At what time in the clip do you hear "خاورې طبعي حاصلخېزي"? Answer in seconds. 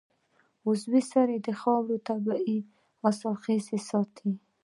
1.59-3.77